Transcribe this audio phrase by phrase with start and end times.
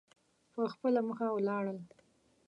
[0.53, 1.79] په خپله مخه ولاړل.